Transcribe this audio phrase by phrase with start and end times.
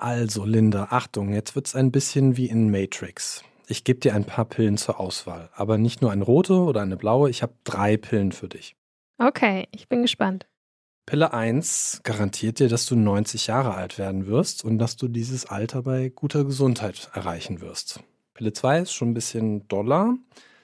[0.00, 3.44] Also, Linda, Achtung, jetzt wird's ein bisschen wie in Matrix.
[3.66, 6.96] Ich gebe dir ein paar Pillen zur Auswahl, aber nicht nur eine rote oder eine
[6.96, 8.76] blaue, ich habe drei Pillen für dich.
[9.18, 10.46] Okay, ich bin gespannt.
[11.04, 15.44] Pille 1 garantiert dir, dass du 90 Jahre alt werden wirst und dass du dieses
[15.44, 18.00] Alter bei guter Gesundheit erreichen wirst.
[18.32, 20.16] Pille 2 ist schon ein bisschen doller.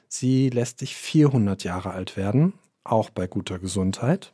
[0.08, 4.32] Sie lässt dich 400 Jahre alt werden, auch bei guter Gesundheit.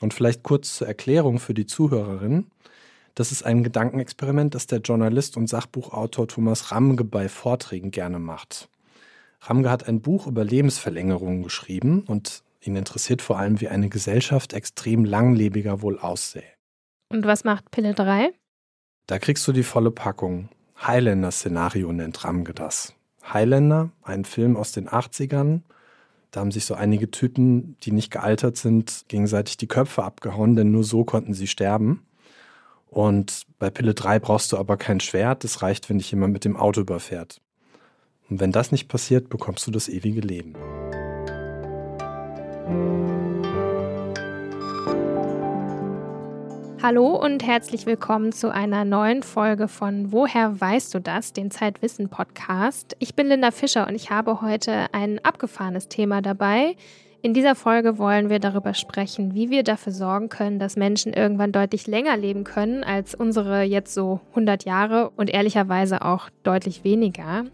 [0.00, 2.52] Und vielleicht kurz zur Erklärung für die Zuhörerin.
[3.18, 8.68] Das ist ein Gedankenexperiment, das der Journalist und Sachbuchautor Thomas Ramge bei Vorträgen gerne macht.
[9.40, 14.52] Ramge hat ein Buch über Lebensverlängerung geschrieben und ihn interessiert vor allem, wie eine Gesellschaft
[14.52, 16.44] extrem langlebiger wohl aussähe.
[17.08, 18.30] Und was macht Pille 3?
[19.08, 20.48] Da kriegst du die volle Packung.
[20.80, 22.94] Highlander-Szenario nennt Ramge das.
[23.24, 25.62] Highlander, ein Film aus den 80ern.
[26.30, 30.70] Da haben sich so einige Typen, die nicht gealtert sind, gegenseitig die Köpfe abgehauen, denn
[30.70, 32.04] nur so konnten sie sterben.
[32.90, 36.44] Und bei Pille 3 brauchst du aber kein Schwert, es reicht, wenn dich jemand mit
[36.44, 37.40] dem Auto überfährt.
[38.30, 40.54] Und wenn das nicht passiert, bekommst du das ewige Leben.
[46.80, 52.08] Hallo und herzlich willkommen zu einer neuen Folge von Woher weißt du das, den Zeitwissen
[52.08, 52.96] Podcast.
[53.00, 56.76] Ich bin Linda Fischer und ich habe heute ein abgefahrenes Thema dabei,
[57.20, 61.50] in dieser Folge wollen wir darüber sprechen, wie wir dafür sorgen können, dass Menschen irgendwann
[61.50, 67.44] deutlich länger leben können als unsere jetzt so 100 Jahre und ehrlicherweise auch deutlich weniger.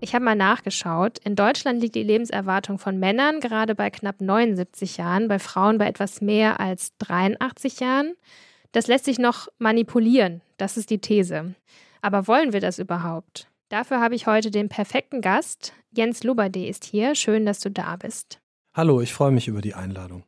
[0.00, 1.18] Ich habe mal nachgeschaut.
[1.24, 5.88] In Deutschland liegt die Lebenserwartung von Männern gerade bei knapp 79 Jahren, bei Frauen bei
[5.88, 8.14] etwas mehr als 83 Jahren.
[8.70, 11.54] Das lässt sich noch manipulieren, das ist die These.
[12.02, 13.48] Aber wollen wir das überhaupt?
[13.68, 15.72] Dafür habe ich heute den perfekten Gast.
[15.90, 17.16] Jens Luberde ist hier.
[17.16, 18.40] Schön, dass du da bist.
[18.78, 20.22] Hallo, ich freue mich über die Einladung.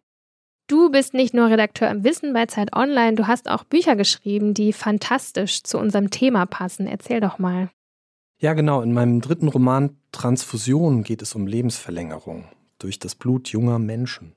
[0.67, 4.55] Du bist nicht nur Redakteur im Wissen bei Zeit Online, du hast auch Bücher geschrieben,
[4.55, 6.89] die fantastisch zu unserem Thema passen.
[6.89, 7.70] Erzähl doch mal.
[8.41, 8.83] Ja, genau.
[8.83, 12.47] In meinem dritten Roman Transfusion geht es um Lebensverlängerung
[12.81, 14.35] durch das Blut junger Menschen.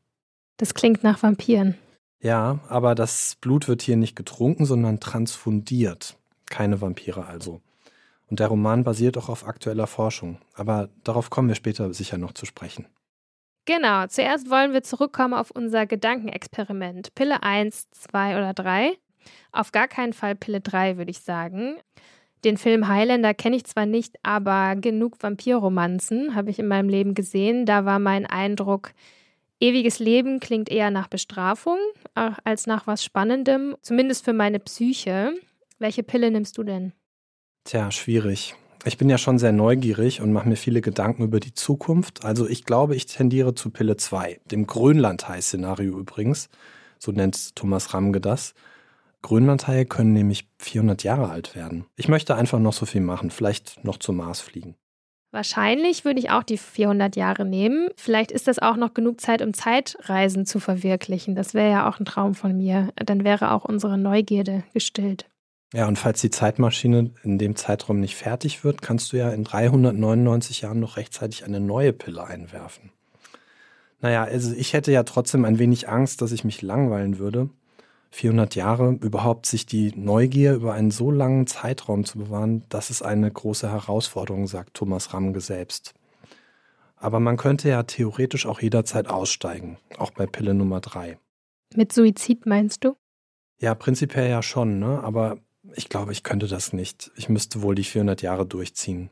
[0.57, 1.75] Das klingt nach Vampiren.
[2.21, 6.17] Ja, aber das Blut wird hier nicht getrunken, sondern transfundiert.
[6.45, 7.61] Keine Vampire also.
[8.29, 10.37] Und der Roman basiert auch auf aktueller Forschung.
[10.53, 12.85] Aber darauf kommen wir später sicher noch zu sprechen.
[13.65, 17.15] Genau, zuerst wollen wir zurückkommen auf unser Gedankenexperiment.
[17.15, 18.97] Pille 1, 2 oder 3?
[19.53, 21.77] Auf gar keinen Fall Pille 3, würde ich sagen.
[22.43, 27.13] Den Film Highlander kenne ich zwar nicht, aber genug Vampirromanzen habe ich in meinem Leben
[27.13, 27.65] gesehen.
[27.65, 28.91] Da war mein Eindruck,
[29.61, 31.77] ewiges Leben klingt eher nach Bestrafung
[32.15, 35.35] als nach was Spannendem, zumindest für meine Psyche.
[35.79, 36.91] Welche Pille nimmst du denn?
[37.63, 38.55] Tja, schwierig.
[38.85, 42.25] Ich bin ja schon sehr neugierig und mache mir viele Gedanken über die Zukunft.
[42.25, 46.49] Also ich glaube, ich tendiere zu Pille 2, dem Grönlandhai-Szenario übrigens.
[46.99, 48.53] So nennt Thomas Ramge das.
[49.21, 51.85] Grönlandhaie können nämlich 400 Jahre alt werden.
[51.95, 54.75] Ich möchte einfach noch so viel machen, vielleicht noch zum Mars fliegen.
[55.31, 57.87] Wahrscheinlich würde ich auch die 400 Jahre nehmen.
[57.95, 61.35] Vielleicht ist das auch noch genug Zeit, um Zeitreisen zu verwirklichen.
[61.35, 62.89] Das wäre ja auch ein Traum von mir.
[62.97, 65.25] Dann wäre auch unsere Neugierde gestillt.
[65.73, 69.43] Ja, und falls die Zeitmaschine in dem Zeitraum nicht fertig wird, kannst du ja in
[69.43, 72.91] 399 Jahren noch rechtzeitig eine neue Pille einwerfen.
[73.99, 77.49] Naja, also ich hätte ja trotzdem ein wenig Angst, dass ich mich langweilen würde.
[78.11, 83.01] 400 Jahre, überhaupt sich die Neugier über einen so langen Zeitraum zu bewahren, das ist
[83.01, 85.95] eine große Herausforderung, sagt Thomas Ramge selbst.
[86.95, 91.17] Aber man könnte ja theoretisch auch jederzeit aussteigen, auch bei Pille Nummer 3.
[91.73, 92.95] Mit Suizid meinst du?
[93.57, 95.03] Ja, prinzipiell ja schon, ne?
[95.03, 95.39] aber
[95.75, 97.11] ich glaube, ich könnte das nicht.
[97.15, 99.09] Ich müsste wohl die 400 Jahre durchziehen.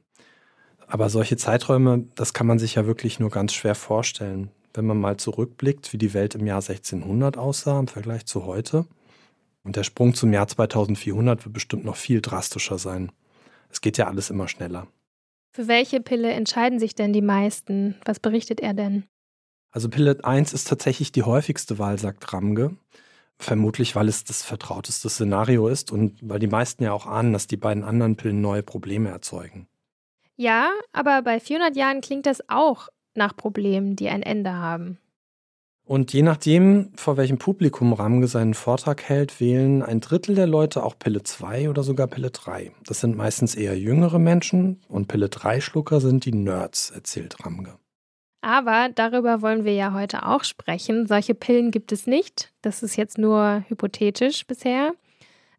[0.88, 4.52] Aber solche Zeiträume, das kann man sich ja wirklich nur ganz schwer vorstellen.
[4.74, 8.86] Wenn man mal zurückblickt, wie die Welt im Jahr 1600 aussah im Vergleich zu heute.
[9.64, 13.12] Und der Sprung zum Jahr 2400 wird bestimmt noch viel drastischer sein.
[13.70, 14.88] Es geht ja alles immer schneller.
[15.54, 17.96] Für welche Pille entscheiden sich denn die meisten?
[18.06, 19.04] Was berichtet er denn?
[19.72, 22.76] Also Pille 1 ist tatsächlich die häufigste Wahl, sagt Ramge.
[23.41, 27.47] Vermutlich, weil es das vertrauteste Szenario ist und weil die meisten ja auch ahnen, dass
[27.47, 29.68] die beiden anderen Pillen neue Probleme erzeugen.
[30.36, 35.00] Ja, aber bei 400 Jahren klingt das auch nach Problemen, die ein Ende haben.
[35.83, 40.83] Und je nachdem, vor welchem Publikum Ramge seinen Vortrag hält, wählen ein Drittel der Leute
[40.83, 42.71] auch Pille 2 oder sogar Pille 3.
[42.86, 47.77] Das sind meistens eher jüngere Menschen und Pille 3-Schlucker sind die Nerds, erzählt Ramge.
[48.42, 51.06] Aber darüber wollen wir ja heute auch sprechen.
[51.06, 52.52] Solche Pillen gibt es nicht.
[52.62, 54.94] Das ist jetzt nur hypothetisch bisher.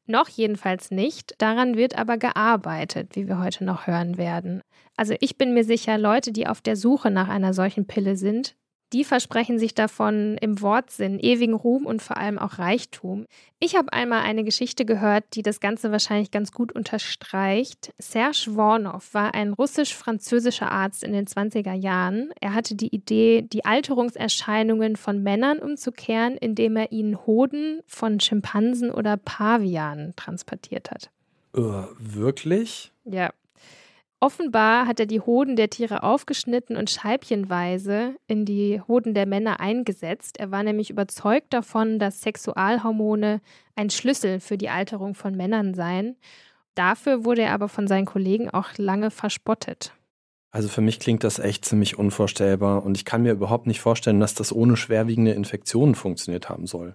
[0.07, 1.35] Noch jedenfalls nicht.
[1.39, 4.63] Daran wird aber gearbeitet, wie wir heute noch hören werden.
[4.97, 8.57] Also ich bin mir sicher, Leute, die auf der Suche nach einer solchen Pille sind,
[8.93, 13.27] Die versprechen sich davon im Wortsinn ewigen Ruhm und vor allem auch Reichtum.
[13.59, 17.95] Ich habe einmal eine Geschichte gehört, die das Ganze wahrscheinlich ganz gut unterstreicht.
[17.99, 22.33] Serge Vornov war ein russisch-französischer Arzt in den 20er Jahren.
[22.41, 28.91] Er hatte die Idee, die Alterungserscheinungen von Männern umzukehren, indem er ihnen Hoden von Schimpansen
[28.91, 31.11] oder Pavianen transportiert hat.
[31.57, 32.93] Uh, wirklich?
[33.05, 33.31] Ja.
[34.23, 39.59] Offenbar hat er die Hoden der Tiere aufgeschnitten und scheibchenweise in die Hoden der Männer
[39.59, 40.39] eingesetzt.
[40.39, 43.41] Er war nämlich überzeugt davon, dass Sexualhormone
[43.75, 46.15] ein Schlüssel für die Alterung von Männern seien.
[46.77, 49.93] Dafür wurde er aber von seinen Kollegen auch lange verspottet.
[50.53, 54.21] Also für mich klingt das echt ziemlich unvorstellbar und ich kann mir überhaupt nicht vorstellen,
[54.21, 56.95] dass das ohne schwerwiegende Infektionen funktioniert haben soll.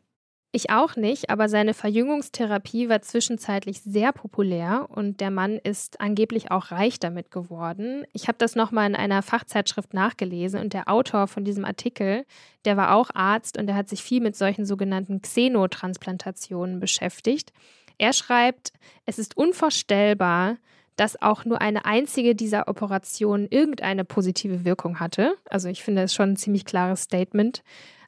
[0.53, 6.51] Ich auch nicht, aber seine Verjüngungstherapie war zwischenzeitlich sehr populär und der Mann ist angeblich
[6.51, 8.05] auch reich damit geworden.
[8.13, 12.25] Ich habe das nochmal in einer Fachzeitschrift nachgelesen und der Autor von diesem Artikel,
[12.63, 17.51] der war auch Arzt und der hat sich viel mit solchen sogenannten Xenotransplantationen beschäftigt.
[17.97, 18.71] Er schreibt,
[19.05, 20.57] es ist unvorstellbar,
[20.95, 25.35] dass auch nur eine einzige dieser Operationen irgendeine positive Wirkung hatte.
[25.49, 27.63] Also ich finde es schon ein ziemlich klares Statement.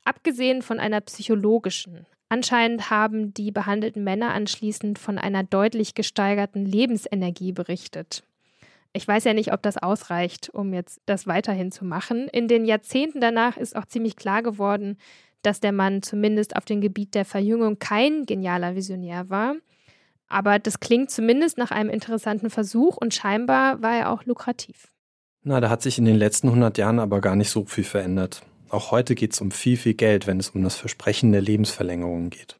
[0.05, 2.07] Abgesehen von einer psychologischen.
[2.29, 8.23] Anscheinend haben die behandelten Männer anschließend von einer deutlich gesteigerten Lebensenergie berichtet.
[8.93, 12.27] Ich weiß ja nicht, ob das ausreicht, um jetzt das weiterhin zu machen.
[12.27, 14.97] In den Jahrzehnten danach ist auch ziemlich klar geworden,
[15.41, 19.55] dass der Mann zumindest auf dem Gebiet der Verjüngung kein genialer Visionär war.
[20.27, 24.87] Aber das klingt zumindest nach einem interessanten Versuch und scheinbar war er auch lukrativ.
[25.41, 28.43] Na, da hat sich in den letzten 100 Jahren aber gar nicht so viel verändert.
[28.69, 32.29] Auch heute geht es um viel, viel Geld, wenn es um das Versprechen der Lebensverlängerung
[32.29, 32.59] geht.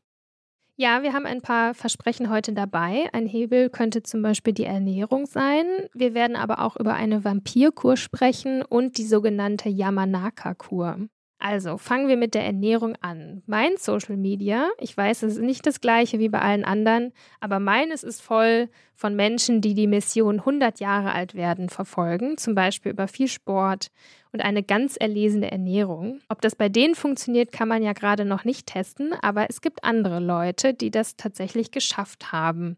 [0.75, 3.09] Ja, wir haben ein paar Versprechen heute dabei.
[3.11, 5.65] Ein Hebel könnte zum Beispiel die Ernährung sein.
[5.94, 11.09] Wir werden aber auch über eine Vampirkur sprechen und die sogenannte Yamanaka-Kur.
[11.39, 13.44] Also fangen wir mit der Ernährung an.
[13.47, 17.59] Mein Social Media, ich weiß, es ist nicht das gleiche wie bei allen anderen, aber
[17.59, 22.91] meines ist voll von Menschen, die die Mission 100 Jahre alt werden verfolgen, zum Beispiel
[22.91, 23.88] über viel Sport
[24.33, 26.19] und eine ganz erlesene Ernährung.
[26.27, 29.85] Ob das bei denen funktioniert, kann man ja gerade noch nicht testen, aber es gibt
[29.85, 32.77] andere Leute, die das tatsächlich geschafft haben.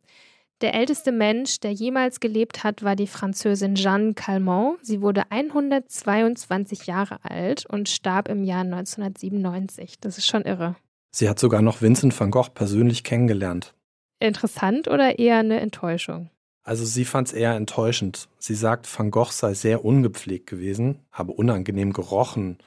[0.61, 4.77] Der älteste Mensch, der jemals gelebt hat, war die Französin Jeanne Calment.
[4.83, 9.99] Sie wurde 122 Jahre alt und starb im Jahr 1997.
[9.99, 10.75] Das ist schon irre.
[11.09, 13.73] Sie hat sogar noch Vincent van Gogh persönlich kennengelernt.
[14.19, 16.29] Interessant oder eher eine Enttäuschung?
[16.63, 18.29] Also sie fand es eher enttäuschend.
[18.37, 22.59] Sie sagt, Van Gogh sei sehr ungepflegt gewesen, habe unangenehm gerochen,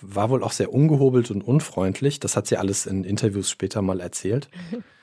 [0.00, 2.20] war wohl auch sehr ungehobelt und unfreundlich.
[2.20, 4.48] Das hat sie alles in Interviews später mal erzählt.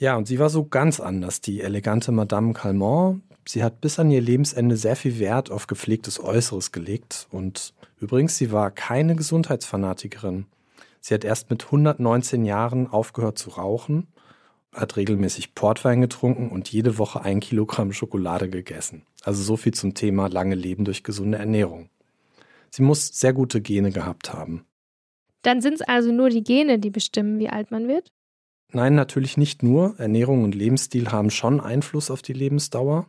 [0.00, 3.20] Ja, und sie war so ganz anders, die elegante Madame Calmont.
[3.46, 7.28] Sie hat bis an ihr Lebensende sehr viel Wert auf gepflegtes Äußeres gelegt.
[7.30, 10.46] Und übrigens, sie war keine Gesundheitsfanatikerin.
[11.02, 14.06] Sie hat erst mit 119 Jahren aufgehört zu rauchen,
[14.72, 19.02] hat regelmäßig Portwein getrunken und jede Woche ein Kilogramm Schokolade gegessen.
[19.22, 21.90] Also so viel zum Thema lange Leben durch gesunde Ernährung.
[22.70, 24.64] Sie muss sehr gute Gene gehabt haben.
[25.42, 28.12] Dann sind es also nur die Gene, die bestimmen, wie alt man wird?
[28.72, 29.98] Nein, natürlich nicht nur.
[29.98, 33.06] Ernährung und Lebensstil haben schon Einfluss auf die Lebensdauer.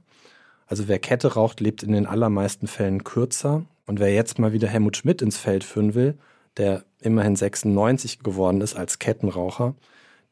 [0.65, 3.65] Also wer Kette raucht, lebt in den allermeisten Fällen kürzer.
[3.85, 6.17] Und wer jetzt mal wieder Helmut Schmidt ins Feld führen will,
[6.57, 9.75] der immerhin 96 geworden ist als Kettenraucher,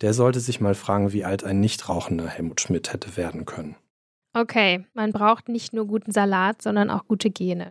[0.02, 3.76] der sollte sich mal fragen, wie alt ein nicht rauchender Helmut Schmidt hätte werden können.
[4.34, 7.70] Okay, man braucht nicht nur guten Salat, sondern auch gute Gene.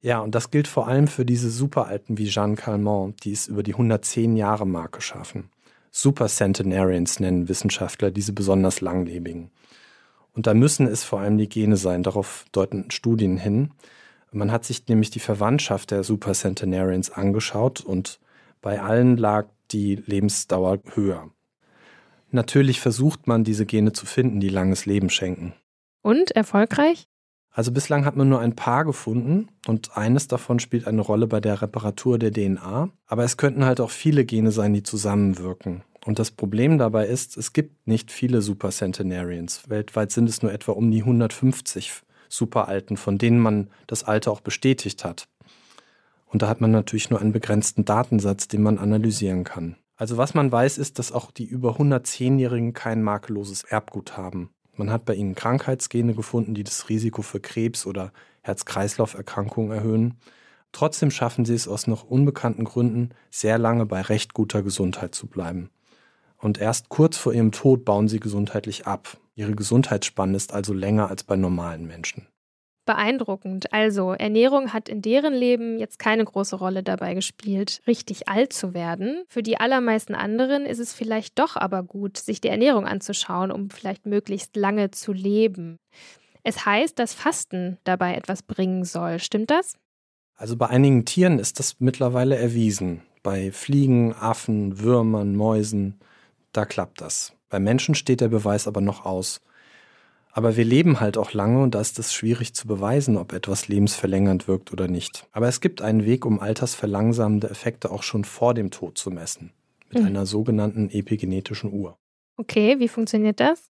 [0.00, 3.62] Ja, und das gilt vor allem für diese Superalten wie Jeanne Calment, die es über
[3.62, 5.50] die 110 Jahre Marke schaffen.
[6.00, 9.50] Supercentenarians nennen Wissenschaftler diese besonders langlebigen.
[10.32, 13.72] Und da müssen es vor allem die Gene sein, darauf deuten Studien hin.
[14.30, 18.20] Man hat sich nämlich die Verwandtschaft der Supercentenarians angeschaut und
[18.60, 21.30] bei allen lag die Lebensdauer höher.
[22.30, 25.54] Natürlich versucht man, diese Gene zu finden, die langes Leben schenken.
[26.02, 27.08] Und erfolgreich?
[27.50, 31.40] Also bislang hat man nur ein paar gefunden und eines davon spielt eine Rolle bei
[31.40, 32.90] der Reparatur der DNA.
[33.06, 35.82] Aber es könnten halt auch viele Gene sein, die zusammenwirken.
[36.08, 39.68] Und das Problem dabei ist, es gibt nicht viele Supercentenarians.
[39.68, 41.92] Weltweit sind es nur etwa um die 150
[42.30, 45.28] Superalten, von denen man das Alter auch bestätigt hat.
[46.24, 49.76] Und da hat man natürlich nur einen begrenzten Datensatz, den man analysieren kann.
[49.96, 54.48] Also was man weiß, ist, dass auch die über 110-Jährigen kein makelloses Erbgut haben.
[54.76, 60.14] Man hat bei ihnen Krankheitsgene gefunden, die das Risiko für Krebs oder Herz-Kreislauf-Erkrankungen erhöhen.
[60.72, 65.26] Trotzdem schaffen sie es aus noch unbekannten Gründen, sehr lange bei recht guter Gesundheit zu
[65.26, 65.68] bleiben
[66.40, 69.18] und erst kurz vor ihrem Tod bauen sie gesundheitlich ab.
[69.34, 72.26] Ihre Gesundheitsspanne ist also länger als bei normalen Menschen.
[72.86, 73.70] Beeindruckend.
[73.72, 78.72] Also, Ernährung hat in deren Leben jetzt keine große Rolle dabei gespielt, richtig alt zu
[78.72, 79.24] werden.
[79.28, 83.68] Für die allermeisten anderen ist es vielleicht doch aber gut, sich die Ernährung anzuschauen, um
[83.68, 85.76] vielleicht möglichst lange zu leben.
[86.42, 89.18] Es heißt, dass Fasten dabei etwas bringen soll.
[89.18, 89.76] Stimmt das?
[90.34, 93.02] Also bei einigen Tieren ist das mittlerweile erwiesen.
[93.22, 96.00] Bei Fliegen, Affen, Würmern, Mäusen,
[96.58, 97.34] da klappt das.
[97.50, 99.40] Bei Menschen steht der Beweis aber noch aus.
[100.32, 103.68] Aber wir leben halt auch lange und da ist es schwierig zu beweisen, ob etwas
[103.68, 105.28] lebensverlängernd wirkt oder nicht.
[105.30, 109.52] Aber es gibt einen Weg, um altersverlangsamende Effekte auch schon vor dem Tod zu messen.
[109.88, 110.08] Mit mhm.
[110.08, 111.96] einer sogenannten epigenetischen Uhr.
[112.36, 113.70] Okay, wie funktioniert das?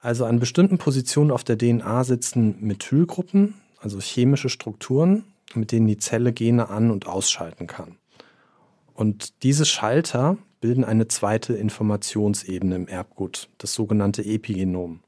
[0.00, 5.96] Also an bestimmten Positionen auf der DNA sitzen Methylgruppen, also chemische Strukturen, mit denen die
[5.96, 7.96] Zelle Gene an- und ausschalten kann.
[8.92, 15.00] Und diese Schalter bilden eine zweite Informationsebene im Erbgut, das sogenannte Epigenom.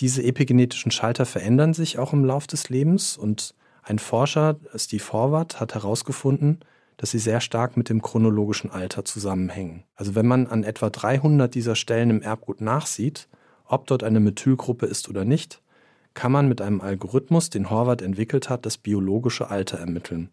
[0.00, 5.60] Diese epigenetischen Schalter verändern sich auch im Lauf des Lebens und ein Forscher, Steve Horvath,
[5.60, 6.60] hat herausgefunden,
[6.96, 9.84] dass sie sehr stark mit dem chronologischen Alter zusammenhängen.
[9.94, 13.28] Also wenn man an etwa 300 dieser Stellen im Erbgut nachsieht,
[13.66, 15.60] ob dort eine Methylgruppe ist oder nicht,
[16.14, 20.30] kann man mit einem Algorithmus, den Horvath entwickelt hat, das biologische Alter ermitteln.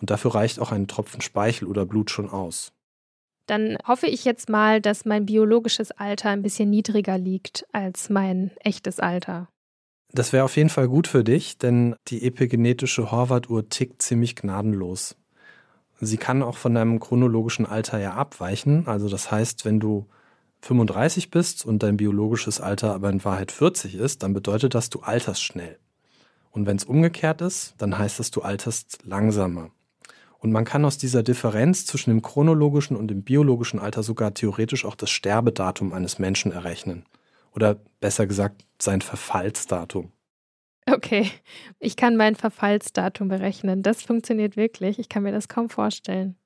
[0.00, 2.72] Und dafür reicht auch ein Tropfen Speichel oder Blut schon aus
[3.46, 8.50] dann hoffe ich jetzt mal, dass mein biologisches Alter ein bisschen niedriger liegt als mein
[8.60, 9.48] echtes Alter.
[10.12, 15.16] Das wäre auf jeden Fall gut für dich, denn die epigenetische Horvath-Uhr tickt ziemlich gnadenlos.
[16.00, 18.86] Sie kann auch von deinem chronologischen Alter ja abweichen.
[18.86, 20.06] Also das heißt, wenn du
[20.62, 25.00] 35 bist und dein biologisches Alter aber in Wahrheit 40 ist, dann bedeutet das, du
[25.00, 25.78] alterst schnell.
[26.50, 29.70] Und wenn es umgekehrt ist, dann heißt das, du alterst langsamer.
[30.44, 34.84] Und man kann aus dieser Differenz zwischen dem chronologischen und dem biologischen Alter sogar theoretisch
[34.84, 37.06] auch das Sterbedatum eines Menschen errechnen.
[37.52, 40.12] Oder besser gesagt, sein Verfallsdatum.
[40.86, 41.30] Okay,
[41.78, 43.82] ich kann mein Verfallsdatum berechnen.
[43.82, 44.98] Das funktioniert wirklich.
[44.98, 46.36] Ich kann mir das kaum vorstellen.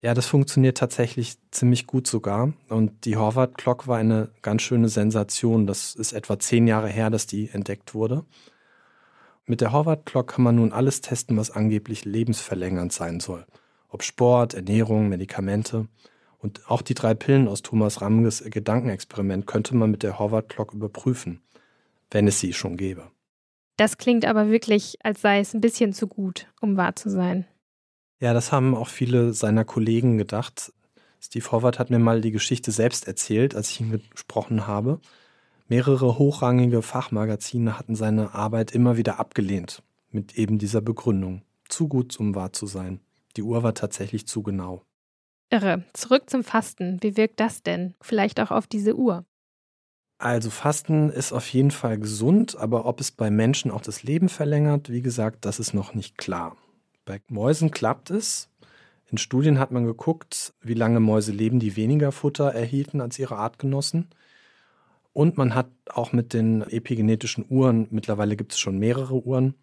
[0.00, 2.54] Ja, das funktioniert tatsächlich ziemlich gut sogar.
[2.70, 5.66] Und die Horvath Clock war eine ganz schöne Sensation.
[5.66, 8.24] Das ist etwa zehn Jahre her, dass die entdeckt wurde.
[9.46, 13.44] Mit der Horvath Clock kann man nun alles testen, was angeblich lebensverlängernd sein soll.
[13.88, 15.88] Ob Sport, Ernährung, Medikamente.
[16.38, 20.74] Und auch die drei Pillen aus Thomas Ramges Gedankenexperiment könnte man mit der Horvath Clock
[20.74, 21.42] überprüfen,
[22.10, 23.10] wenn es sie schon gäbe.
[23.76, 27.46] Das klingt aber wirklich, als sei es ein bisschen zu gut, um wahr zu sein.
[28.20, 30.72] Ja, das haben auch viele seiner Kollegen gedacht.
[31.20, 35.00] Steve Horvath hat mir mal die Geschichte selbst erzählt, als ich ihn gesprochen habe.
[35.72, 41.40] Mehrere hochrangige Fachmagazine hatten seine Arbeit immer wieder abgelehnt, mit eben dieser Begründung.
[41.66, 43.00] Zu gut, um wahr zu sein.
[43.38, 44.82] Die Uhr war tatsächlich zu genau.
[45.48, 45.84] Irre.
[45.94, 46.98] Zurück zum Fasten.
[47.00, 47.94] Wie wirkt das denn?
[48.02, 49.24] Vielleicht auch auf diese Uhr?
[50.18, 54.28] Also Fasten ist auf jeden Fall gesund, aber ob es bei Menschen auch das Leben
[54.28, 56.54] verlängert, wie gesagt, das ist noch nicht klar.
[57.06, 58.50] Bei Mäusen klappt es.
[59.10, 63.36] In Studien hat man geguckt, wie lange Mäuse leben, die weniger Futter erhielten als ihre
[63.36, 64.10] Artgenossen.
[65.12, 69.54] Und man hat auch mit den epigenetischen Uhren, mittlerweile gibt es schon mehrere Uhren,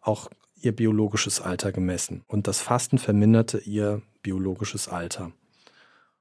[0.00, 0.28] auch
[0.60, 2.22] ihr biologisches Alter gemessen.
[2.28, 5.32] Und das Fasten verminderte ihr biologisches Alter.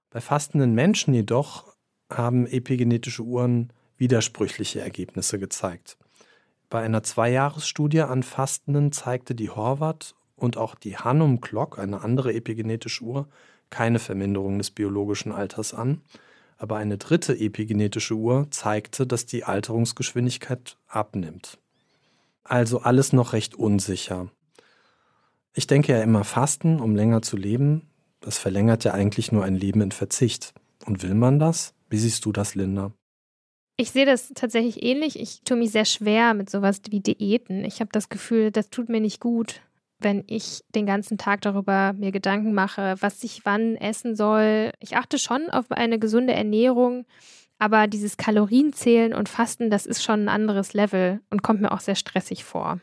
[0.10, 1.76] Bei fastenden Menschen jedoch
[2.10, 5.98] haben epigenetische Uhren widersprüchliche Ergebnisse gezeigt.
[6.70, 12.34] Bei einer Zweijahresstudie an Fastenden zeigte die Horvath und auch die Hannum Clock, eine andere
[12.34, 13.28] epigenetische Uhr,
[13.70, 16.02] keine Verminderung des biologischen Alters an
[16.62, 21.58] aber eine dritte epigenetische Uhr zeigte, dass die Alterungsgeschwindigkeit abnimmt.
[22.44, 24.30] Also alles noch recht unsicher.
[25.53, 27.89] Ich denke ja immer Fasten, um länger zu leben,
[28.20, 30.53] das verlängert ja eigentlich nur ein Leben in Verzicht.
[30.86, 31.74] Und will man das?
[31.89, 32.94] Wie siehst du das, Linda?
[33.77, 35.20] Ich sehe das tatsächlich ähnlich.
[35.20, 37.65] Ich tue mich sehr schwer mit sowas wie Diäten.
[37.65, 39.62] Ich habe das Gefühl, das tut mir nicht gut
[40.01, 44.72] wenn ich den ganzen Tag darüber mir Gedanken mache, was ich wann essen soll.
[44.79, 47.05] Ich achte schon auf eine gesunde Ernährung,
[47.60, 51.79] aber dieses Kalorienzählen und Fasten, das ist schon ein anderes Level und kommt mir auch
[51.79, 52.79] sehr stressig vor.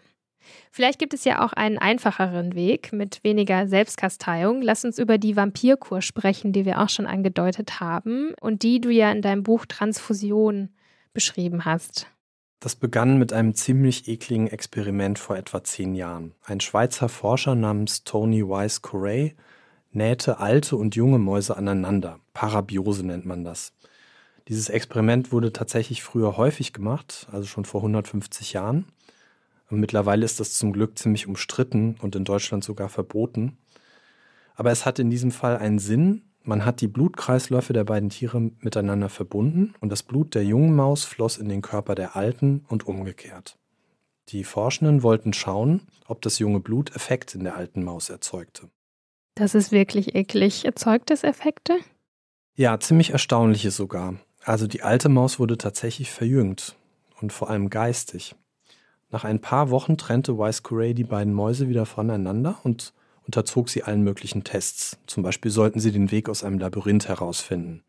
[0.70, 4.62] Vielleicht gibt es ja auch einen einfacheren Weg mit weniger Selbstkasteiung.
[4.62, 8.90] Lass uns über die Vampirkur sprechen, die wir auch schon angedeutet haben und die du
[8.90, 10.70] ja in deinem Buch Transfusion
[11.12, 12.06] beschrieben hast.
[12.60, 16.34] Das begann mit einem ziemlich ekligen Experiment vor etwa zehn Jahren.
[16.44, 19.36] Ein Schweizer Forscher namens Tony Wise Corey
[19.92, 22.18] nähte alte und junge Mäuse aneinander.
[22.34, 23.72] Parabiose nennt man das.
[24.48, 28.86] Dieses Experiment wurde tatsächlich früher häufig gemacht, also schon vor 150 Jahren.
[29.70, 33.58] Und mittlerweile ist das zum Glück ziemlich umstritten und in Deutschland sogar verboten.
[34.56, 38.40] Aber es hat in diesem Fall einen Sinn, man hat die Blutkreisläufe der beiden Tiere
[38.60, 42.86] miteinander verbunden und das Blut der jungen Maus floss in den Körper der alten und
[42.86, 43.58] umgekehrt.
[44.30, 48.70] Die Forschenden wollten schauen, ob das junge Blut Effekte in der alten Maus erzeugte.
[49.34, 50.64] Das ist wirklich eklig.
[50.64, 51.76] Erzeugt es Effekte?
[52.56, 54.14] Ja, ziemlich erstaunliche sogar.
[54.42, 56.76] Also die alte Maus wurde tatsächlich verjüngt
[57.20, 58.34] und vor allem geistig.
[59.10, 62.94] Nach ein paar Wochen trennte Weiss Corey die beiden Mäuse wieder voneinander und
[63.28, 64.96] unterzog sie allen möglichen Tests.
[65.06, 67.84] Zum Beispiel sollten sie den Weg aus einem Labyrinth herausfinden.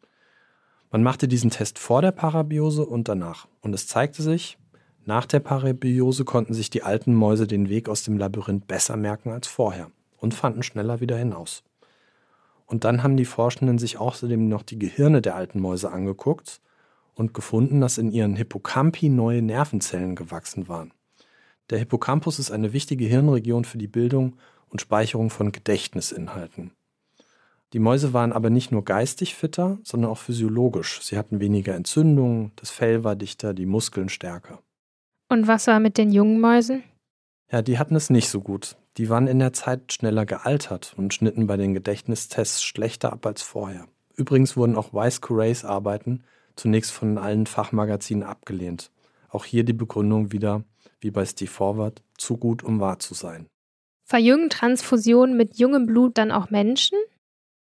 [0.91, 3.47] Man machte diesen Test vor der Parabiose und danach.
[3.61, 4.57] Und es zeigte sich,
[5.05, 9.31] nach der Parabiose konnten sich die alten Mäuse den Weg aus dem Labyrinth besser merken
[9.31, 11.63] als vorher und fanden schneller wieder hinaus.
[12.65, 16.59] Und dann haben die Forschenden sich außerdem noch die Gehirne der alten Mäuse angeguckt
[17.15, 20.91] und gefunden, dass in ihren Hippocampi neue Nervenzellen gewachsen waren.
[21.69, 24.35] Der Hippocampus ist eine wichtige Hirnregion für die Bildung
[24.69, 26.71] und Speicherung von Gedächtnisinhalten.
[27.73, 31.01] Die Mäuse waren aber nicht nur geistig fitter, sondern auch physiologisch.
[31.03, 34.59] Sie hatten weniger Entzündungen, das Fell war dichter, die Muskeln stärker.
[35.29, 36.83] Und was war mit den jungen Mäusen?
[37.51, 38.75] Ja, die hatten es nicht so gut.
[38.97, 43.41] Die waren in der Zeit schneller gealtert und schnitten bei den Gedächtnistests schlechter ab als
[43.41, 43.87] vorher.
[44.15, 46.23] Übrigens wurden auch Weiss Courays Arbeiten
[46.55, 48.91] zunächst von allen Fachmagazinen abgelehnt.
[49.29, 50.63] Auch hier die Begründung wieder,
[50.99, 53.47] wie bei Steve Forward, zu gut, um wahr zu sein.
[54.09, 56.97] Verjüngen Transfusionen mit jungem Blut dann auch Menschen?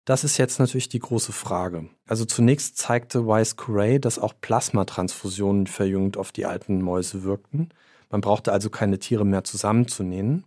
[0.03, 1.87] Das ist jetzt natürlich die große Frage.
[2.05, 7.69] Also zunächst zeigte Weiss Corey, dass auch Plasmatransfusionen verjüngend auf die alten Mäuse wirkten.
[8.09, 10.43] Man brauchte also keine Tiere mehr zusammenzunähen.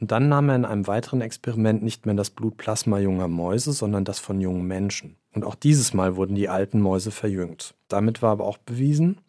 [0.00, 4.04] Und dann nahm er in einem weiteren Experiment nicht mehr das Blutplasma junger Mäuse, sondern
[4.04, 5.14] das von jungen Menschen.
[5.32, 7.76] Und auch dieses Mal wurden die alten Mäuse verjüngt.
[7.86, 9.20] Damit war aber auch bewiesen,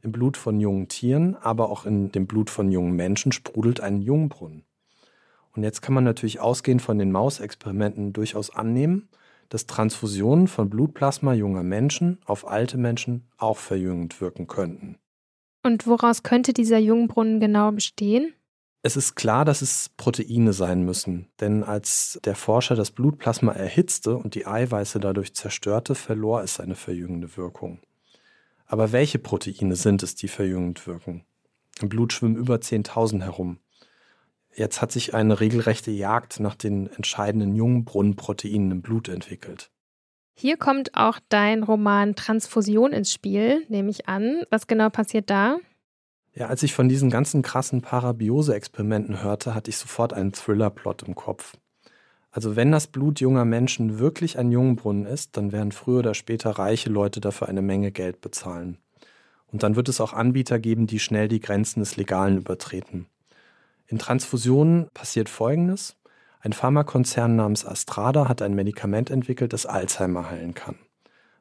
[0.00, 4.00] im Blut von jungen Tieren, aber auch in dem Blut von jungen Menschen sprudelt ein
[4.00, 4.62] Jungbrunnen.
[5.54, 9.08] Und jetzt kann man natürlich ausgehend von den Mausexperimenten durchaus annehmen,
[9.48, 14.98] dass Transfusionen von Blutplasma junger Menschen auf alte Menschen auch verjüngend wirken könnten.
[15.62, 18.34] Und woraus könnte dieser Jungbrunnen genau bestehen?
[18.82, 24.16] Es ist klar, dass es Proteine sein müssen, denn als der Forscher das Blutplasma erhitzte
[24.16, 27.80] und die Eiweiße dadurch zerstörte, verlor es seine verjüngende Wirkung.
[28.66, 31.24] Aber welche Proteine sind es, die verjüngend wirken?
[31.80, 33.58] Im Blut schwimmen über 10.000 herum.
[34.56, 39.70] Jetzt hat sich eine regelrechte Jagd nach den entscheidenden Jungbrunnenproteinen im Blut entwickelt.
[40.36, 44.42] Hier kommt auch dein Roman Transfusion ins Spiel, nehme ich an.
[44.50, 45.58] Was genau passiert da?
[46.34, 51.14] Ja, als ich von diesen ganzen krassen Parabiose-Experimenten hörte, hatte ich sofort einen Thriller-Plot im
[51.14, 51.56] Kopf.
[52.32, 56.50] Also wenn das Blut junger Menschen wirklich ein Jungbrunnen ist, dann werden früher oder später
[56.50, 58.78] reiche Leute dafür eine Menge Geld bezahlen.
[59.46, 63.06] Und dann wird es auch Anbieter geben, die schnell die Grenzen des Legalen übertreten.
[63.86, 65.96] In Transfusionen passiert Folgendes.
[66.40, 70.76] Ein Pharmakonzern namens Astrada hat ein Medikament entwickelt, das Alzheimer heilen kann.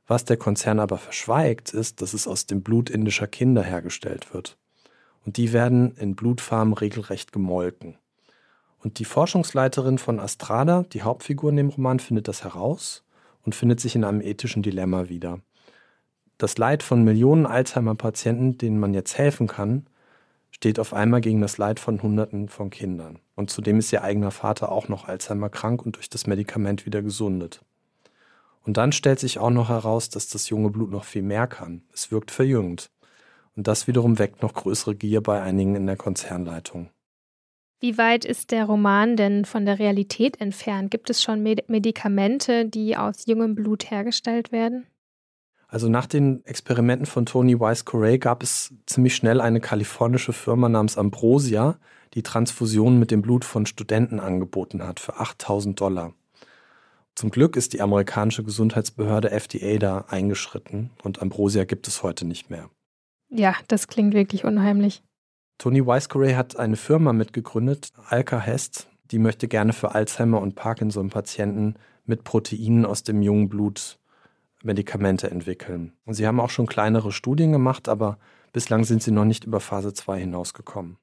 [0.08, 4.58] Was der Konzern aber verschweigt, ist, dass es aus dem Blut indischer Kinder hergestellt wird.
[5.26, 7.98] Und die werden in Blutfarmen regelrecht gemolken.
[8.80, 13.06] Und die Forschungsleiterin von Astrada, die Hauptfigur in dem Roman, findet das heraus
[13.44, 15.40] und findet sich in einem ethischen Dilemma wieder.
[16.38, 19.88] Das Leid von Millionen Alzheimer-Patienten, denen man jetzt helfen kann,
[20.64, 23.20] steht auf einmal gegen das Leid von Hunderten von Kindern.
[23.36, 27.02] Und zudem ist ihr eigener Vater auch noch Alzheimer krank und durch das Medikament wieder
[27.02, 27.66] gesundet.
[28.64, 31.82] Und dann stellt sich auch noch heraus, dass das junge Blut noch viel mehr kann.
[31.92, 32.92] Es wirkt verjüngend.
[33.58, 36.90] Und das wiederum weckt noch größere Gier bei einigen in der Konzernleitung.
[37.82, 40.92] Wie weit ist der Roman denn von der Realität entfernt?
[40.92, 44.86] Gibt es schon Medikamente, die aus jungem Blut hergestellt werden?
[45.74, 50.70] Also nach den Experimenten von Tony Weiss Corey gab es ziemlich schnell eine kalifornische Firma
[50.70, 51.80] namens Ambrosia,
[52.14, 56.14] die Transfusionen mit dem Blut von Studenten angeboten hat für 8000 Dollar.
[57.16, 62.52] Zum Glück ist die amerikanische Gesundheitsbehörde FDA da eingeschritten und Ambrosia gibt es heute nicht
[62.52, 62.70] mehr.
[63.32, 65.02] Ja, das klingt wirklich unheimlich.
[65.58, 71.78] Tony Weiscorey hat eine Firma mitgegründet, Alka Hest, die möchte gerne für Alzheimer und Parkinson-Patienten
[72.06, 73.98] mit Proteinen aus dem jungen Blut
[74.64, 75.94] Medikamente entwickeln.
[76.06, 78.18] Und sie haben auch schon kleinere Studien gemacht, aber
[78.52, 80.98] bislang sind sie noch nicht über Phase 2 hinausgekommen.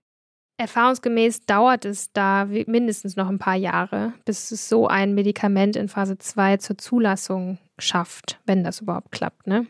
[0.61, 5.89] Erfahrungsgemäß dauert es da mindestens noch ein paar Jahre, bis es so ein Medikament in
[5.89, 9.67] Phase 2 zur Zulassung schafft, wenn das überhaupt klappt, ne?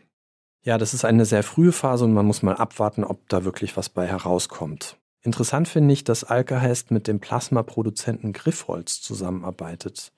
[0.63, 3.77] Ja, das ist eine sehr frühe Phase und man muss mal abwarten, ob da wirklich
[3.77, 4.97] was bei herauskommt.
[5.23, 10.11] Interessant finde ich, dass Alkahest mit dem Plasmaproduzenten Griffholz zusammenarbeitet.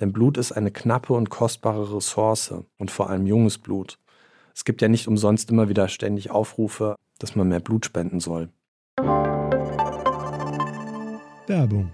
[0.00, 3.98] Denn Blut ist eine knappe und kostbare Ressource und vor allem junges Blut.
[4.54, 8.48] Es gibt ja nicht umsonst immer wieder ständig Aufrufe, dass man mehr Blut spenden soll.
[11.46, 11.92] Werbung.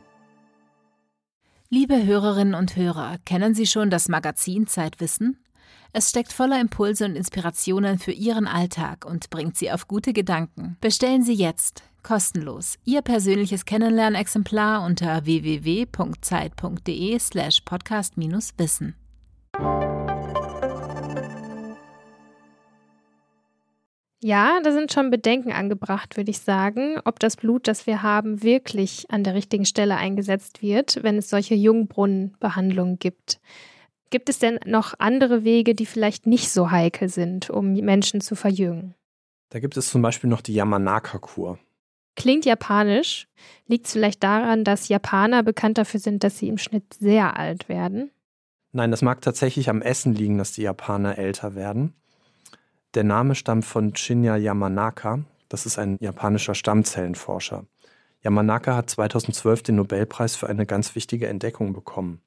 [1.68, 5.38] Liebe Hörerinnen und Hörer, kennen Sie schon das Magazin Zeitwissen?
[5.92, 10.76] Es steckt voller Impulse und Inspirationen für Ihren Alltag und bringt Sie auf gute Gedanken.
[10.80, 12.78] Bestellen Sie jetzt kostenlos.
[12.84, 18.94] Ihr persönliches Kennenlernexemplar unter www.zeit.de/slash podcast-wissen.
[24.22, 28.44] Ja, da sind schon Bedenken angebracht, würde ich sagen, ob das Blut, das wir haben,
[28.44, 33.40] wirklich an der richtigen Stelle eingesetzt wird, wenn es solche Jungbrunnenbehandlungen gibt.
[34.10, 38.36] Gibt es denn noch andere Wege, die vielleicht nicht so heikel sind, um Menschen zu
[38.36, 38.94] verjüngen?
[39.48, 41.58] Da gibt es zum Beispiel noch die Yamanaka-Kur.
[42.16, 43.28] Klingt japanisch.
[43.66, 47.68] Liegt es vielleicht daran, dass Japaner bekannt dafür sind, dass sie im Schnitt sehr alt
[47.68, 48.10] werden?
[48.72, 51.94] Nein, das mag tatsächlich am Essen liegen, dass die Japaner älter werden.
[52.94, 55.20] Der Name stammt von Shinya Yamanaka.
[55.48, 57.64] Das ist ein japanischer Stammzellenforscher.
[58.22, 62.20] Yamanaka hat 2012 den Nobelpreis für eine ganz wichtige Entdeckung bekommen.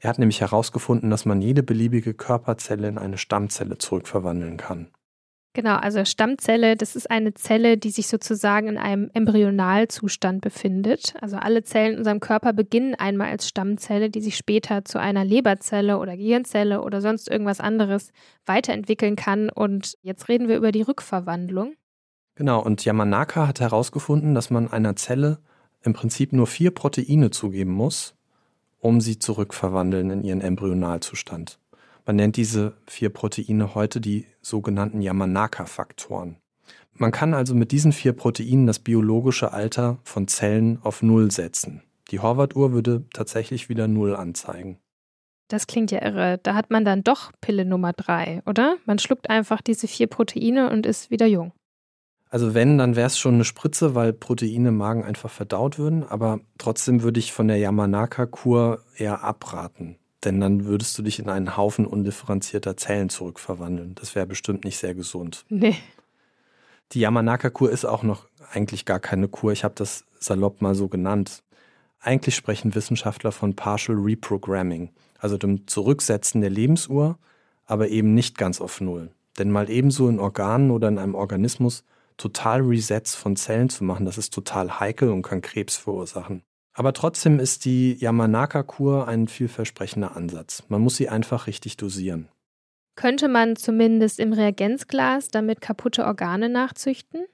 [0.00, 4.88] Er hat nämlich herausgefunden, dass man jede beliebige Körperzelle in eine Stammzelle zurückverwandeln kann.
[5.56, 11.14] Genau, also Stammzelle, das ist eine Zelle, die sich sozusagen in einem Embryonalzustand befindet.
[11.20, 15.24] Also alle Zellen in unserem Körper beginnen einmal als Stammzelle, die sich später zu einer
[15.24, 18.10] Leberzelle oder Gehirnzelle oder sonst irgendwas anderes
[18.46, 19.48] weiterentwickeln kann.
[19.48, 21.74] Und jetzt reden wir über die Rückverwandlung.
[22.34, 25.38] Genau, und Yamanaka hat herausgefunden, dass man einer Zelle
[25.82, 28.16] im Prinzip nur vier Proteine zugeben muss,
[28.80, 31.60] um sie zurückverwandeln in ihren Embryonalzustand.
[32.06, 36.36] Man nennt diese vier Proteine heute die sogenannten Yamanaka-Faktoren.
[36.96, 41.82] Man kann also mit diesen vier Proteinen das biologische Alter von Zellen auf Null setzen.
[42.10, 44.78] Die Horvath-Uhr würde tatsächlich wieder Null anzeigen.
[45.48, 46.38] Das klingt ja irre.
[46.42, 48.76] Da hat man dann doch Pille Nummer drei, oder?
[48.84, 51.52] Man schluckt einfach diese vier Proteine und ist wieder jung.
[52.30, 56.04] Also wenn, dann wäre es schon eine Spritze, weil Proteine im Magen einfach verdaut würden.
[56.04, 59.96] Aber trotzdem würde ich von der Yamanaka-Kur eher abraten.
[60.24, 63.94] Denn dann würdest du dich in einen Haufen undifferenzierter Zellen zurückverwandeln.
[63.94, 65.44] Das wäre bestimmt nicht sehr gesund.
[65.48, 65.76] Nee.
[66.92, 69.52] Die Yamanaka-Kur ist auch noch eigentlich gar keine Kur.
[69.52, 71.42] Ich habe das salopp mal so genannt.
[72.00, 77.18] Eigentlich sprechen Wissenschaftler von Partial Reprogramming, also dem Zurücksetzen der Lebensuhr,
[77.64, 79.10] aber eben nicht ganz auf Null.
[79.38, 81.84] Denn mal ebenso in Organen oder in einem Organismus
[82.16, 86.42] total Resets von Zellen zu machen, das ist total heikel und kann Krebs verursachen.
[86.74, 90.64] Aber trotzdem ist die Yamanaka-Kur ein vielversprechender Ansatz.
[90.68, 92.28] Man muss sie einfach richtig dosieren.
[92.96, 97.24] Könnte man zumindest im Reagenzglas damit kaputte Organe nachzüchten?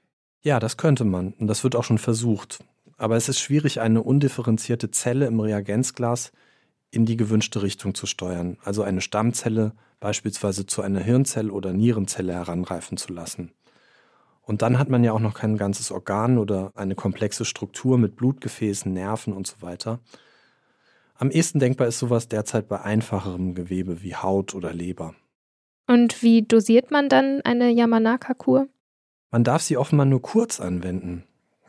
[0.43, 1.33] Ja, das könnte man.
[1.33, 2.63] Und das wird auch schon versucht.
[2.97, 6.31] Aber es ist schwierig, eine undifferenzierte Zelle im Reagenzglas
[6.91, 8.57] in die gewünschte Richtung zu steuern.
[8.63, 13.51] Also eine Stammzelle beispielsweise zu einer Hirnzelle oder Nierenzelle heranreifen zu lassen.
[14.51, 18.17] Und dann hat man ja auch noch kein ganzes Organ oder eine komplexe Struktur mit
[18.17, 20.01] Blutgefäßen, Nerven und so weiter.
[21.15, 25.15] Am ehesten denkbar ist sowas derzeit bei einfacherem Gewebe wie Haut oder Leber.
[25.87, 28.67] Und wie dosiert man dann eine Yamanaka-Kur?
[29.31, 31.23] Man darf sie offenbar nur kurz anwenden.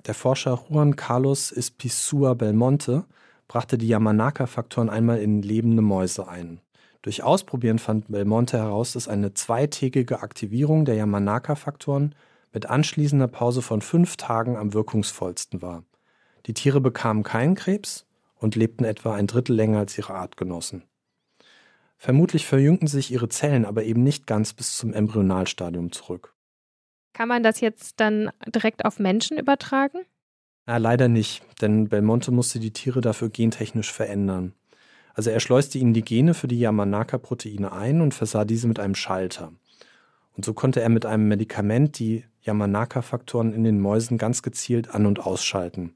[0.05, 3.05] Der Forscher Juan Carlos Espisua Belmonte
[3.47, 6.61] brachte die Yamanaka-Faktoren einmal in lebende Mäuse ein.
[7.03, 12.17] Durch Ausprobieren fand Belmonte heraus, dass eine zweitägige Aktivierung der Yamanaka-Faktoren
[12.53, 15.85] mit anschließender Pause von fünf Tagen am wirkungsvollsten war.
[16.47, 20.85] Die Tiere bekamen keinen Krebs und lebten etwa ein Drittel länger als ihre Artgenossen.
[21.97, 26.35] Vermutlich verjüngten sich ihre Zellen aber eben nicht ganz bis zum Embryonalstadium zurück.
[27.13, 30.01] Kann man das jetzt dann direkt auf Menschen übertragen?
[30.67, 34.55] Ja, leider nicht, denn Belmonte musste die Tiere dafür gentechnisch verändern.
[35.15, 38.95] Also er schleuste ihnen die Gene für die Yamanaka-Proteine ein und versah diese mit einem
[38.95, 39.53] Schalter.
[40.35, 45.07] Und so konnte er mit einem Medikament die Yamanaka-Faktoren in den Mäusen ganz gezielt an-
[45.07, 45.95] und ausschalten.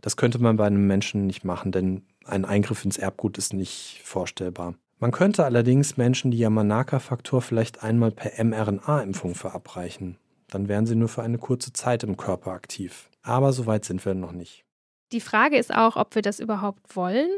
[0.00, 4.00] Das könnte man bei einem Menschen nicht machen, denn ein Eingriff ins Erbgut ist nicht
[4.04, 4.74] vorstellbar.
[4.98, 10.18] Man könnte allerdings Menschen die Yamanaka-Faktor vielleicht einmal per mRNA-Impfung verabreichen.
[10.48, 13.08] Dann wären sie nur für eine kurze Zeit im Körper aktiv.
[13.22, 14.64] Aber so weit sind wir noch nicht.
[15.12, 17.30] Die Frage ist auch, ob wir das überhaupt wollen.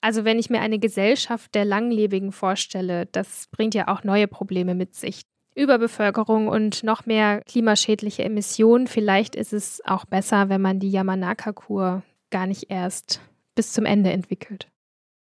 [0.00, 4.74] Also wenn ich mir eine Gesellschaft der Langlebigen vorstelle, das bringt ja auch neue Probleme
[4.74, 5.22] mit sich.
[5.54, 8.86] Überbevölkerung und noch mehr klimaschädliche Emissionen.
[8.86, 13.20] Vielleicht ist es auch besser, wenn man die Yamanaka-Kur gar nicht erst
[13.54, 14.68] bis zum Ende entwickelt.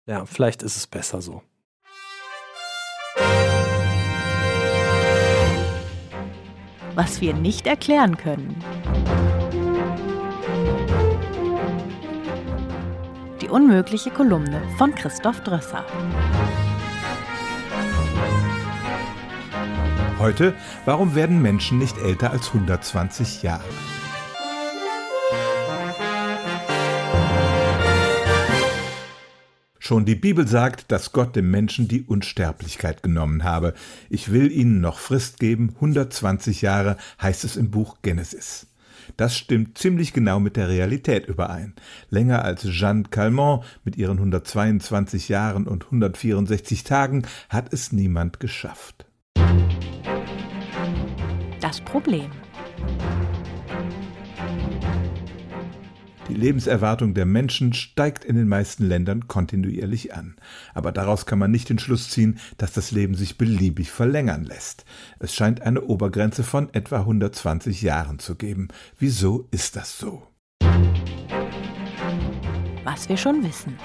[0.06, 1.42] Ja, vielleicht ist es besser so.
[6.94, 8.56] Was wir nicht erklären können.
[13.40, 15.86] Die unmögliche Kolumne von Christoph Drösser.
[20.18, 20.54] Heute,
[20.84, 23.62] warum werden Menschen nicht älter als 120 Jahre?
[29.78, 33.74] Schon die Bibel sagt, dass Gott dem Menschen die Unsterblichkeit genommen habe.
[34.10, 38.66] Ich will ihnen noch Frist geben, 120 Jahre heißt es im Buch Genesis.
[39.16, 41.74] Das stimmt ziemlich genau mit der Realität überein.
[42.10, 49.06] Länger als Jeanne Calment mit ihren 122 Jahren und 164 Tagen hat es niemand geschafft.
[51.60, 52.30] Das Problem.
[56.28, 60.36] Die Lebenserwartung der Menschen steigt in den meisten Ländern kontinuierlich an.
[60.74, 64.84] Aber daraus kann man nicht den Schluss ziehen, dass das Leben sich beliebig verlängern lässt.
[65.18, 68.68] Es scheint eine Obergrenze von etwa 120 Jahren zu geben.
[68.98, 70.22] Wieso ist das so?
[72.84, 73.76] Was wir schon wissen.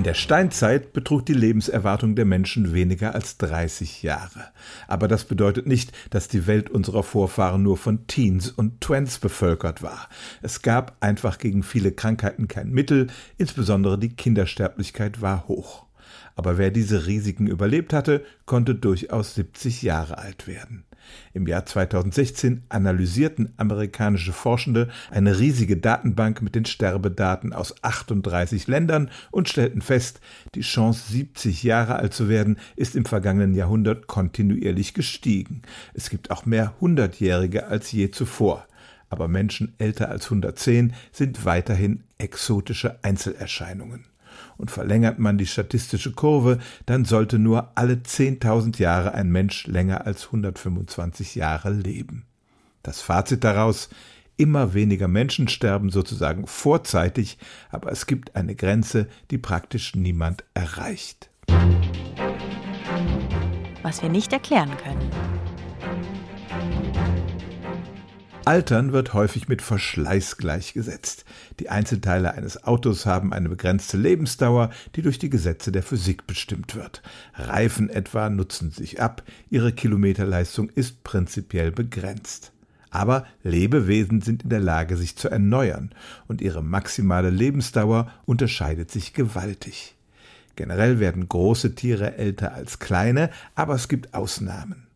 [0.00, 4.46] In der Steinzeit betrug die Lebenserwartung der Menschen weniger als 30 Jahre.
[4.88, 9.82] Aber das bedeutet nicht, dass die Welt unserer Vorfahren nur von Teens und Twents bevölkert
[9.82, 10.08] war.
[10.40, 15.84] Es gab einfach gegen viele Krankheiten kein Mittel, insbesondere die Kindersterblichkeit war hoch.
[16.34, 20.86] Aber wer diese Risiken überlebt hatte, konnte durchaus 70 Jahre alt werden.
[21.32, 29.10] Im Jahr 2016 analysierten amerikanische Forschende eine riesige Datenbank mit den Sterbedaten aus 38 Ländern
[29.30, 30.20] und stellten fest,
[30.54, 35.62] die Chance, 70 Jahre alt zu werden, ist im vergangenen Jahrhundert kontinuierlich gestiegen.
[35.94, 38.66] Es gibt auch mehr Hundertjährige als je zuvor.
[39.08, 44.09] Aber Menschen älter als 110 sind weiterhin exotische Einzelerscheinungen
[44.60, 50.06] und verlängert man die statistische Kurve, dann sollte nur alle 10.000 Jahre ein Mensch länger
[50.06, 52.26] als 125 Jahre leben.
[52.82, 53.88] Das Fazit daraus,
[54.36, 57.38] immer weniger Menschen sterben sozusagen vorzeitig,
[57.70, 61.30] aber es gibt eine Grenze, die praktisch niemand erreicht.
[63.82, 65.39] Was wir nicht erklären können.
[68.50, 71.24] Altern wird häufig mit Verschleiß gleichgesetzt.
[71.60, 76.74] Die Einzelteile eines Autos haben eine begrenzte Lebensdauer, die durch die Gesetze der Physik bestimmt
[76.74, 77.00] wird.
[77.34, 82.50] Reifen etwa nutzen sich ab, ihre Kilometerleistung ist prinzipiell begrenzt.
[82.90, 85.94] Aber Lebewesen sind in der Lage, sich zu erneuern,
[86.26, 89.94] und ihre maximale Lebensdauer unterscheidet sich gewaltig.
[90.56, 94.89] Generell werden große Tiere älter als kleine, aber es gibt Ausnahmen.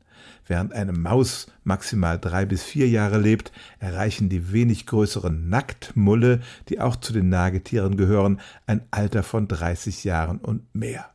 [0.47, 6.81] Während eine Maus maximal drei bis vier Jahre lebt, erreichen die wenig größeren Nacktmulle, die
[6.81, 11.11] auch zu den Nagetieren gehören, ein Alter von 30 Jahren und mehr.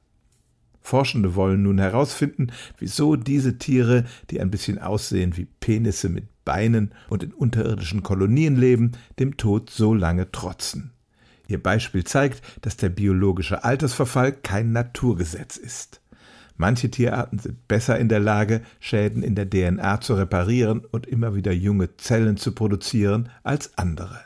[0.81, 2.47] Forschende wollen nun herausfinden,
[2.79, 8.55] wieso diese Tiere, die ein bisschen aussehen wie Penisse mit Beinen und in unterirdischen Kolonien
[8.55, 10.91] leben, dem Tod so lange trotzen.
[11.47, 16.01] Ihr Beispiel zeigt, dass der biologische Altersverfall kein Naturgesetz ist.
[16.61, 21.33] Manche Tierarten sind besser in der Lage, Schäden in der DNA zu reparieren und immer
[21.33, 24.19] wieder junge Zellen zu produzieren als andere.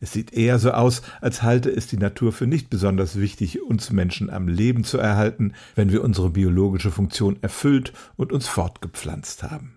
[0.00, 3.92] Es sieht eher so aus, als halte es die Natur für nicht besonders wichtig, uns
[3.92, 9.76] Menschen am Leben zu erhalten, wenn wir unsere biologische Funktion erfüllt und uns fortgepflanzt haben.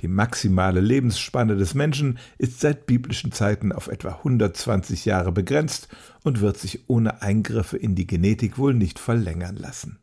[0.00, 5.88] Die maximale Lebensspanne des Menschen ist seit biblischen Zeiten auf etwa 120 Jahre begrenzt
[6.22, 9.98] und wird sich ohne Eingriffe in die Genetik wohl nicht verlängern lassen.